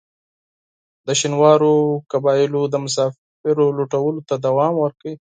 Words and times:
د 1.05 1.07
شینوارو 1.19 1.73
قبایلو 2.11 2.61
د 2.69 2.75
مسافرو 2.85 3.65
لوټلو 3.77 4.21
ته 4.29 4.35
دوام 4.45 4.73
ورکړ. 4.79 5.11